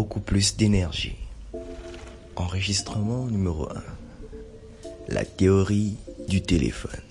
[0.00, 1.18] beaucoup plus d'énergie.
[2.34, 3.82] Enregistrement numéro 1.
[5.08, 7.02] La théorie du téléphone.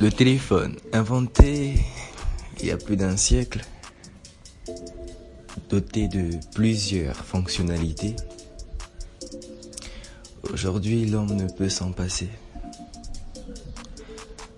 [0.00, 1.74] Le téléphone, inventé
[2.60, 3.62] il y a plus d'un siècle,
[5.68, 8.14] doté de plusieurs fonctionnalités,
[10.52, 12.28] aujourd'hui l'homme ne peut s'en passer.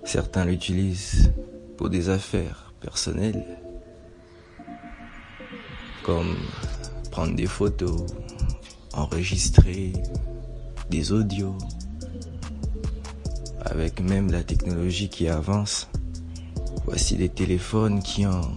[0.05, 1.33] Certains l'utilisent
[1.79, 3.62] pour des affaires personnelles,
[6.05, 6.37] comme
[7.11, 8.06] prendre des photos,
[8.92, 9.92] enregistrer
[10.91, 11.56] des audios,
[13.65, 15.88] avec même la technologie qui avance.
[16.84, 18.51] Voici des téléphones qui ont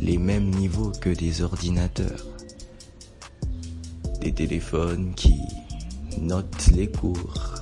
[0.00, 2.24] les mêmes niveaux que des ordinateurs.
[4.20, 5.40] Des téléphones qui
[6.20, 7.54] notent les cours,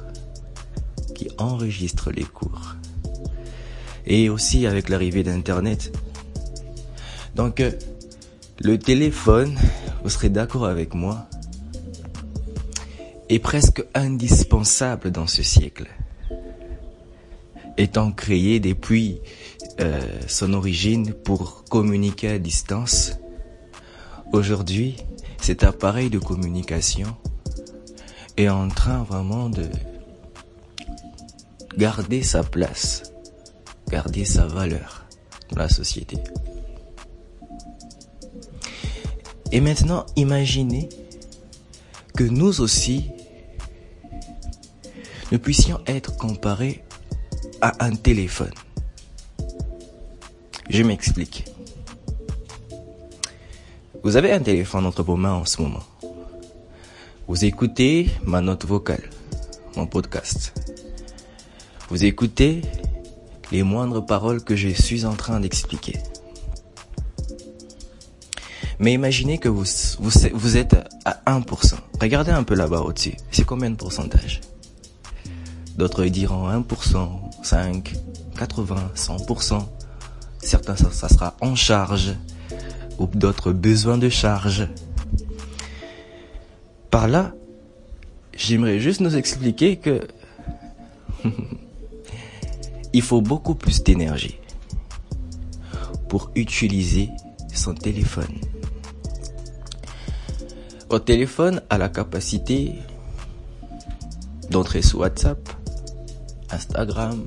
[1.14, 2.76] qui enregistrent les cours.
[4.06, 5.92] Et aussi avec l'arrivée d'Internet.
[7.34, 7.72] Donc, euh,
[8.60, 9.56] le téléphone,
[10.02, 11.26] vous serez d'accord avec moi,
[13.28, 15.86] est presque indispensable dans ce siècle.
[17.76, 19.20] Étant créé depuis
[19.80, 23.18] euh, son origine pour communiquer à distance,
[24.32, 24.96] aujourd'hui,
[25.40, 27.14] cet appareil de communication
[28.36, 29.66] est en train vraiment de
[31.76, 33.12] garder sa place,
[33.90, 35.04] garder sa valeur
[35.50, 36.16] dans la société.
[39.52, 40.88] Et maintenant, imaginez
[42.16, 43.10] que nous aussi,
[45.30, 46.82] nous puissions être comparés
[47.60, 48.52] à un téléphone.
[50.68, 51.44] Je m'explique.
[54.02, 55.82] Vous avez un téléphone entre vos mains en ce moment.
[57.28, 59.10] Vous écoutez ma note vocale,
[59.76, 60.54] mon podcast.
[61.88, 62.62] Vous écoutez
[63.52, 65.98] les moindres paroles que je suis en train d'expliquer.
[68.78, 69.64] Mais imaginez que vous,
[70.00, 71.74] vous, êtes à 1%.
[72.00, 73.16] Regardez un peu là-bas au-dessus.
[73.30, 74.40] C'est combien de pourcentage?
[75.76, 77.08] D'autres diront 1%,
[77.42, 77.94] 5,
[78.38, 79.62] 80, 100%.
[80.40, 82.14] Certains, ça, ça sera en charge.
[82.98, 84.68] Ou d'autres besoin de charge.
[86.90, 87.34] Par là,
[88.36, 90.06] j'aimerais juste nous expliquer que
[92.92, 94.38] il faut beaucoup plus d'énergie
[96.08, 97.10] pour utiliser
[97.52, 98.34] son téléphone.
[100.88, 102.74] Votre téléphone a la capacité
[104.50, 105.38] d'entrer sur WhatsApp,
[106.50, 107.24] Instagram,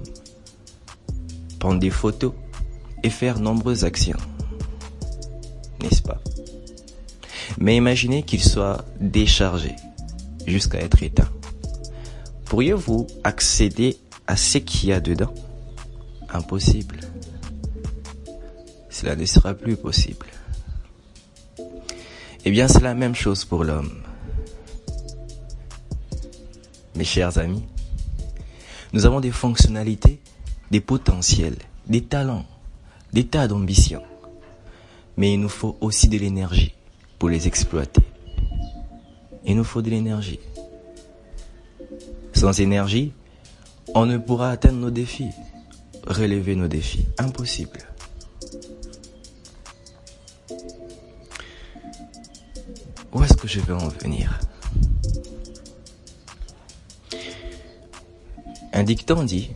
[1.60, 2.32] prendre des photos
[3.04, 4.18] et faire nombreuses actions.
[5.82, 6.22] N'est-ce pas?
[7.58, 9.76] Mais imaginez qu'il soit déchargé
[10.48, 11.30] jusqu'à être éteint.
[12.46, 15.34] Pourriez-vous accéder à ce qu'il y a dedans?
[16.30, 17.02] Impossible.
[18.90, 20.26] Cela ne sera plus possible.
[22.46, 23.92] Eh bien, c'est la même chose pour l'homme.
[26.96, 27.64] Mes chers amis,
[28.94, 30.20] nous avons des fonctionnalités,
[30.72, 31.58] des potentiels,
[31.88, 32.46] des talents,
[33.14, 34.04] des tas d'ambitions.
[35.18, 36.74] Mais il nous faut aussi de l'énergie
[37.18, 38.02] pour les exploiter.
[39.46, 40.40] Il nous faut de l'énergie.
[42.34, 43.12] Sans énergie,
[43.94, 45.32] on ne pourra atteindre nos défis,
[46.08, 47.06] relever nos défis.
[47.18, 47.89] Impossible.
[53.14, 54.40] Où est-ce que je vais en venir?
[58.72, 59.52] Un dicton dit,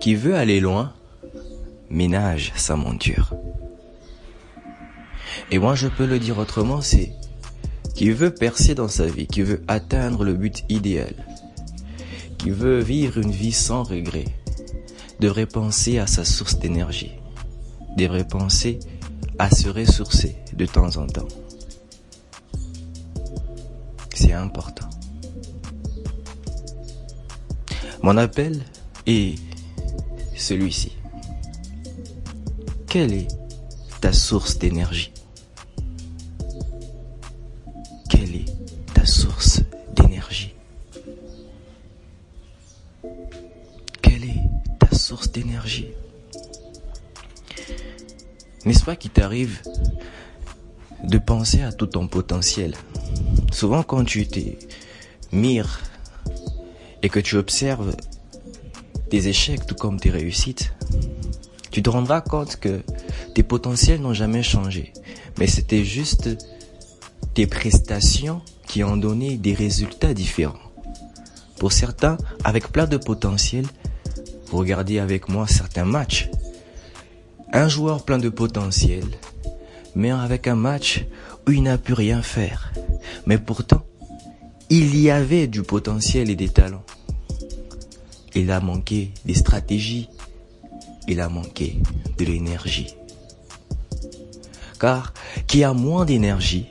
[0.00, 0.92] qui veut aller loin,
[1.90, 3.34] ménage sa monture.
[5.50, 7.12] Et moi je peux le dire autrement, c'est
[7.94, 11.14] qui veut percer dans sa vie, qui veut atteindre le but idéal,
[12.36, 14.26] qui veut vivre une vie sans regret,
[15.20, 17.12] devrait penser à sa source d'énergie,
[17.96, 18.80] devrait penser
[19.38, 21.28] à se ressourcer de temps en temps.
[24.32, 24.88] Important.
[28.02, 28.62] Mon appel
[29.06, 29.38] est
[30.36, 30.92] celui-ci.
[32.86, 33.28] Quelle est
[34.00, 35.12] ta source d'énergie?
[38.08, 38.44] Quelle est
[38.94, 39.62] ta source
[39.94, 40.54] d'énergie?
[44.02, 45.88] Quelle est ta source d'énergie?
[48.64, 49.62] N'est-ce pas qu'il t'arrive
[51.04, 52.74] de penser à tout ton potentiel
[53.52, 54.58] Souvent quand tu t'es
[55.32, 55.80] mires
[57.02, 57.94] et que tu observes
[59.10, 60.72] tes échecs tout comme tes réussites,
[61.70, 62.82] tu te rendras compte que
[63.34, 64.92] tes potentiels n'ont jamais changé.
[65.38, 66.28] Mais c'était juste
[67.34, 70.58] tes prestations qui ont donné des résultats différents.
[71.58, 73.66] Pour certains, avec plein de potentiel,
[74.50, 76.28] regardez avec moi certains matchs.
[77.52, 79.04] Un joueur plein de potentiel
[79.96, 81.06] mais avec un match
[81.48, 82.72] où il n'a pu rien faire.
[83.24, 83.84] Mais pourtant,
[84.68, 86.84] il y avait du potentiel et des talents.
[88.34, 90.10] Il a manqué des stratégies.
[91.08, 91.80] Il a manqué
[92.18, 92.94] de l'énergie.
[94.78, 95.14] Car
[95.46, 96.66] qui a moins d'énergie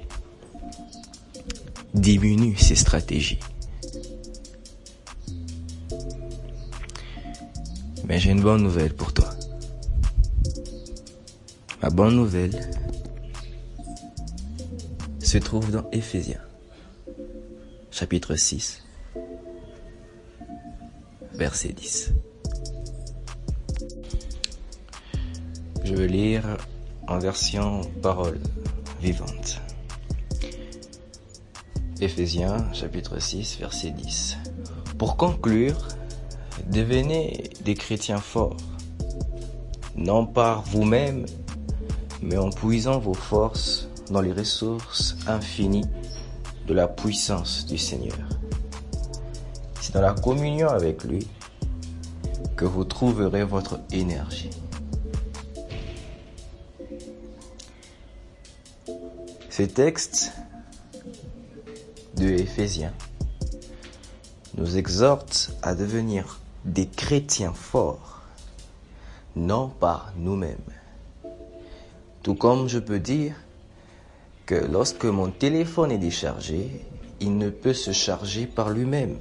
[1.95, 3.39] diminue ses stratégies.
[8.07, 9.29] Mais j'ai une bonne nouvelle pour toi.
[11.81, 12.59] Ma bonne nouvelle
[15.35, 16.39] se trouve dans Éphésiens,
[17.91, 18.85] chapitre 6,
[21.33, 22.13] verset 10.
[25.83, 26.55] Je veux lire
[27.09, 28.39] en version parole
[29.01, 29.59] vivante.
[31.99, 34.37] Éphésiens chapitre 6 verset 10.
[34.97, 35.89] Pour conclure,
[36.67, 38.55] devenez des chrétiens forts,
[39.97, 41.25] non par vous-même,
[42.21, 45.85] mais en puisant vos forces dans les ressources infinies
[46.67, 48.17] de la puissance du Seigneur.
[49.81, 51.27] C'est dans la communion avec lui
[52.55, 54.49] que vous trouverez votre énergie.
[59.49, 60.33] Ces textes
[62.17, 62.93] de Éphésiens
[64.57, 68.23] nous exhortent à devenir des chrétiens forts,
[69.35, 70.57] non par nous-mêmes.
[72.23, 73.35] Tout comme je peux dire
[74.45, 76.85] que lorsque mon téléphone est déchargé,
[77.19, 79.17] il ne peut se charger par lui-même.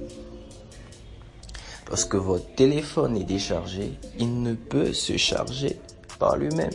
[1.87, 5.79] Lorsque votre téléphone est déchargé, il ne peut se charger
[6.19, 6.71] par lui-même.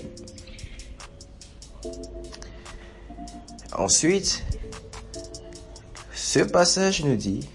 [3.77, 4.45] Ensuite,
[6.13, 7.49] ce passage nous dit,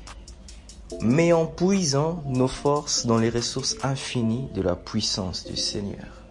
[1.01, 6.23] mais en puisant nos forces dans les ressources infinies de la puissance du Seigneur.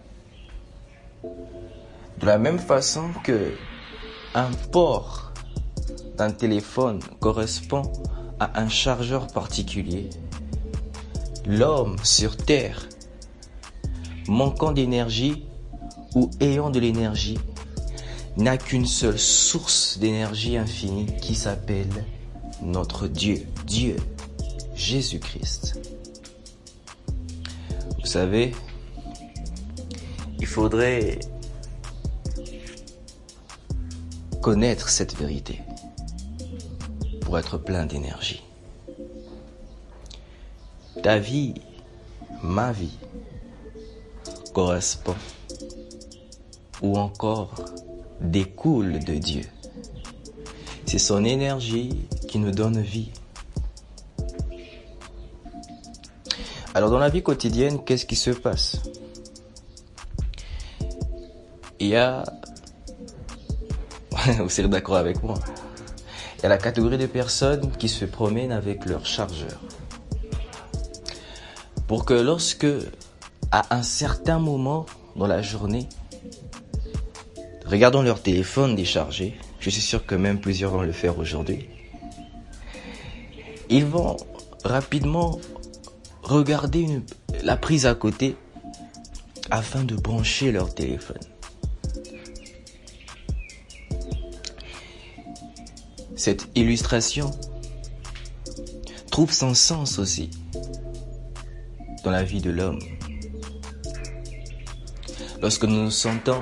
[1.23, 3.51] De la même façon que
[4.35, 5.31] un port
[6.17, 7.83] d'un téléphone correspond
[8.41, 10.09] à un chargeur particulier,
[11.45, 12.89] l'homme sur Terre,
[14.27, 15.45] manquant d'énergie
[16.15, 17.37] ou ayant de l'énergie,
[18.35, 22.05] n'a qu'une seule source d'énergie infinie qui s'appelle
[22.61, 23.95] notre Dieu, Dieu,
[24.75, 25.79] Jésus-Christ.
[28.01, 28.53] Vous savez,
[30.39, 31.19] il faudrait
[34.45, 35.59] connaître cette vérité
[37.21, 38.43] pour être plein d'énergie.
[41.01, 41.55] Ta vie,
[42.43, 42.95] ma vie,
[44.53, 45.15] correspond
[46.83, 47.55] ou encore
[48.21, 49.41] découle de Dieu.
[50.85, 53.09] C'est son énergie qui nous donne vie.
[56.75, 58.77] Alors dans la vie quotidienne, qu'est-ce qui se passe?
[61.79, 62.23] Il y a...
[64.39, 65.35] Vous serez d'accord avec moi.
[66.37, 69.59] Il y a la catégorie de personnes qui se promènent avec leur chargeur.
[71.87, 72.67] Pour que lorsque,
[73.51, 74.85] à un certain moment
[75.15, 75.87] dans la journée,
[77.65, 81.69] regardant leur téléphone déchargé, je suis sûr que même plusieurs vont le faire aujourd'hui,
[83.69, 84.17] ils vont
[84.63, 85.39] rapidement
[86.23, 87.01] regarder
[87.43, 88.35] la prise à côté
[89.51, 91.21] afin de brancher leur téléphone.
[96.15, 97.31] Cette illustration
[99.11, 100.29] trouve son sens aussi
[102.05, 102.79] dans la vie de l'homme.
[105.41, 106.41] Lorsque nous nous sentons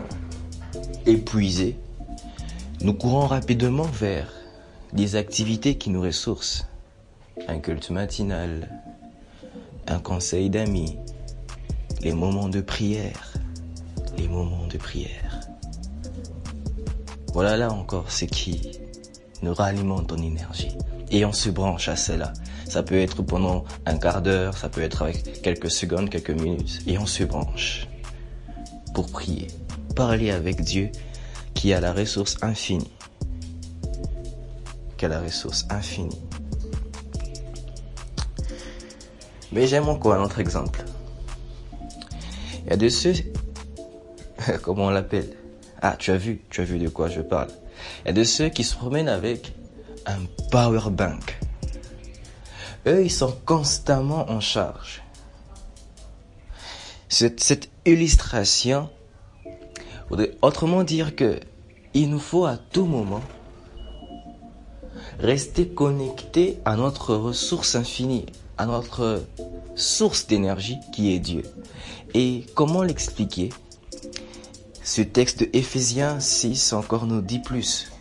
[1.08, 1.76] épuisés,
[2.82, 4.32] nous courons rapidement vers
[4.94, 6.68] des activités qui nous ressourcent.
[7.48, 8.70] Un culte matinal,
[9.88, 10.98] un conseil d'amis,
[12.02, 13.34] les moments de prière,
[14.20, 15.40] les moments de prière.
[17.34, 18.83] Voilà là encore ce qui
[19.44, 20.72] nous ralimente en énergie.
[21.12, 22.34] Et on se branche à cela.
[22.68, 26.80] Ça peut être pendant un quart d'heure, ça peut être avec quelques secondes, quelques minutes.
[26.88, 27.88] Et on se branche
[28.96, 29.48] pour prier,
[29.96, 30.90] parler avec Dieu
[31.54, 32.92] qui a la ressource infinie.
[34.98, 36.22] Qui a la ressource infinie.
[39.52, 40.84] Mais j'aime encore un autre exemple.
[42.66, 43.14] Il y a de ceux,
[44.64, 45.36] comment on l'appelle?
[45.82, 47.50] Ah, tu as vu, tu as vu de quoi je parle.
[48.06, 49.54] A de ceux qui se promènent avec
[50.06, 50.20] un
[50.52, 51.40] power bank.
[52.86, 55.02] Eux, ils sont constamment en charge.
[57.08, 58.90] Cette, cette illustration
[60.10, 61.40] voudrait autrement dire que
[61.94, 63.22] il nous faut à tout moment
[65.20, 68.26] rester connecté à notre ressource infinie,
[68.58, 69.24] à notre
[69.76, 71.44] source d'énergie qui est Dieu.
[72.14, 73.50] Et comment l'expliquer?
[74.84, 77.93] Ce texte de Éphésiens 6 encore nous dit plus.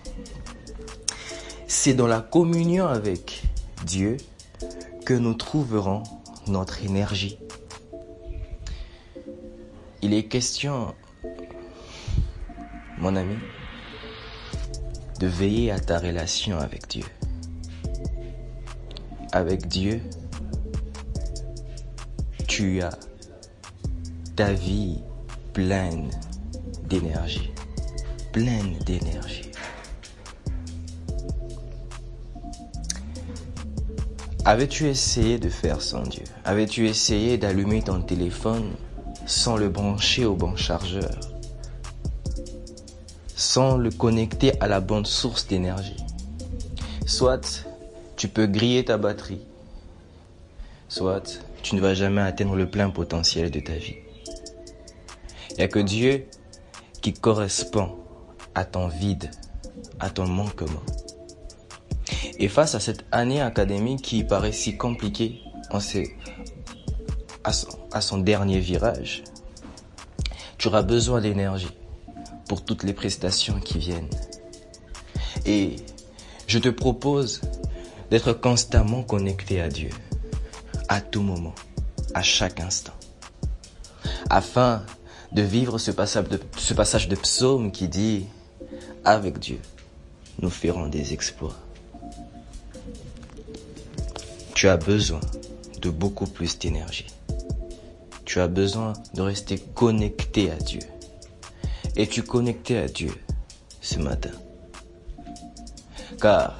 [1.84, 3.42] C'est dans la communion avec
[3.86, 4.16] Dieu
[5.04, 6.04] que nous trouverons
[6.46, 7.40] notre énergie.
[10.00, 10.94] Il est question,
[12.98, 13.34] mon ami,
[15.18, 17.04] de veiller à ta relation avec Dieu.
[19.32, 20.02] Avec Dieu,
[22.46, 22.96] tu as
[24.36, 25.02] ta vie
[25.52, 26.10] pleine
[26.88, 27.50] d'énergie,
[28.30, 29.51] pleine d'énergie.
[34.44, 36.24] Avais-tu essayé de faire sans Dieu?
[36.44, 38.72] Avais-tu essayé d'allumer ton téléphone
[39.24, 41.14] sans le brancher au bon chargeur?
[43.36, 45.96] Sans le connecter à la bonne source d'énergie?
[47.06, 47.68] Soit
[48.16, 49.42] tu peux griller ta batterie,
[50.88, 53.94] soit tu ne vas jamais atteindre le plein potentiel de ta vie.
[55.50, 56.26] Il n'y a que Dieu
[57.00, 57.96] qui correspond
[58.56, 59.30] à ton vide,
[60.00, 60.82] à ton manquement.
[62.42, 65.78] Et face à cette année académique qui paraît si compliquée on
[67.44, 69.22] à, son, dernier virage,
[70.58, 71.70] tu auras besoin d'énergie
[72.48, 74.10] pour toutes les prestations qui viennent.
[75.46, 75.76] Et
[76.48, 77.42] je te propose
[78.10, 79.90] d'être constamment connecté à Dieu,
[80.88, 81.54] à tout moment,
[82.12, 82.94] à chaque instant,
[84.30, 84.82] afin
[85.30, 88.26] de vivre ce passage de psaume qui dit,
[89.04, 89.60] avec Dieu,
[90.40, 91.56] nous ferons des exploits.
[94.62, 95.18] Tu as besoin
[95.80, 97.08] de beaucoup plus d'énergie.
[98.24, 100.78] Tu as besoin de rester connecté à Dieu.
[101.96, 103.10] Es-tu connecté à Dieu
[103.80, 104.30] ce matin
[106.20, 106.56] Car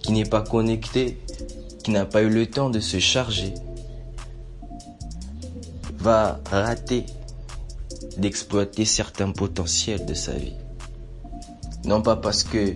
[0.00, 1.18] qui n'est pas connecté,
[1.82, 3.52] qui n'a pas eu le temps de se charger,
[5.98, 7.04] va rater
[8.16, 10.56] d'exploiter certains potentiels de sa vie.
[11.84, 12.74] Non pas parce que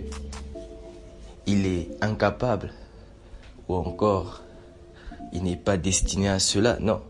[1.47, 2.71] il est incapable
[3.67, 4.43] ou encore
[5.33, 7.01] il n'est pas destiné à cela, non,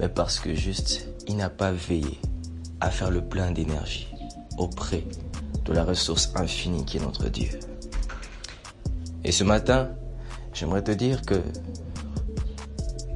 [0.00, 2.18] mais parce que juste il n'a pas veillé
[2.80, 4.08] à faire le plein d'énergie
[4.56, 5.04] auprès
[5.64, 7.50] de la ressource infinie qui est notre Dieu.
[9.24, 9.90] Et ce matin,
[10.52, 11.42] j'aimerais te dire que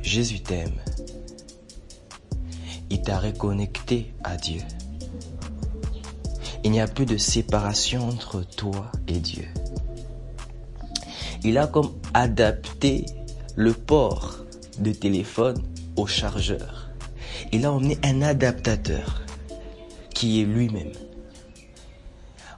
[0.02, 0.74] Jésus t'aime
[2.92, 4.60] il t'a reconnecté à Dieu.
[6.62, 9.48] Il n'y a plus de séparation entre toi et Dieu.
[11.42, 13.06] Il a comme adapté
[13.56, 14.38] le port
[14.78, 15.62] de téléphone
[15.96, 16.88] au chargeur.
[17.52, 19.22] Il a emmené un adaptateur
[20.14, 20.92] qui est lui-même.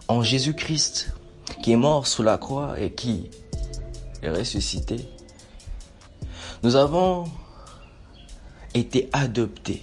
[0.09, 1.13] En Jésus-Christ,
[1.63, 3.31] qui est mort sous la croix et qui
[4.23, 5.09] est ressuscité,
[6.63, 7.25] nous avons
[8.75, 9.83] été adoptés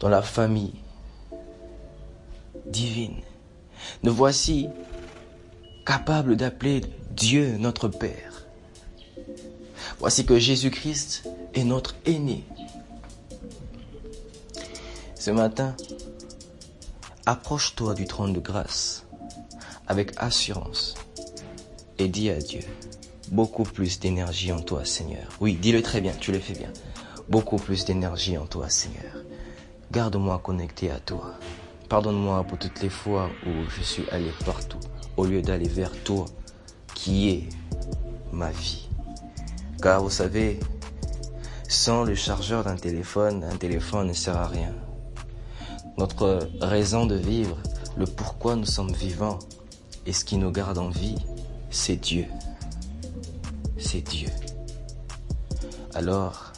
[0.00, 0.74] dans la famille
[2.66, 3.16] divine.
[4.02, 4.68] Nous voici
[5.84, 8.25] capables d'appeler Dieu notre Père.
[9.98, 12.44] Voici que Jésus-Christ est notre aîné.
[15.14, 15.74] Ce matin,
[17.24, 19.06] approche-toi du trône de grâce
[19.88, 20.94] avec assurance
[21.98, 22.60] et dis à Dieu,
[23.32, 25.26] beaucoup plus d'énergie en toi Seigneur.
[25.40, 26.72] Oui, dis-le très bien, tu le fais bien.
[27.28, 29.24] Beaucoup plus d'énergie en toi Seigneur.
[29.90, 31.34] Garde-moi connecté à toi.
[31.88, 34.80] Pardonne-moi pour toutes les fois où je suis allé partout
[35.16, 36.26] au lieu d'aller vers toi
[36.94, 37.48] qui est
[38.32, 38.85] ma vie.
[39.82, 40.58] Car vous savez,
[41.68, 44.72] sans le chargeur d'un téléphone, un téléphone ne sert à rien.
[45.98, 47.56] Notre raison de vivre,
[47.96, 49.38] le pourquoi nous sommes vivants
[50.06, 51.16] et ce qui nous garde en vie,
[51.70, 52.26] c'est Dieu.
[53.78, 54.28] C'est Dieu.
[55.94, 56.52] Alors,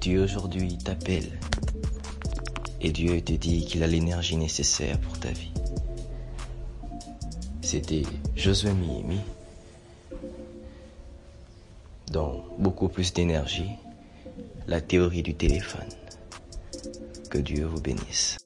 [0.00, 1.38] Dieu aujourd'hui t'appelle
[2.80, 5.52] et Dieu te dit qu'il a l'énergie nécessaire pour ta vie.
[7.62, 8.02] C'était
[8.36, 9.20] Josué Mimi
[12.62, 13.72] beaucoup plus d'énergie,
[14.66, 15.88] la théorie du téléphone.
[17.28, 18.41] Que Dieu vous bénisse.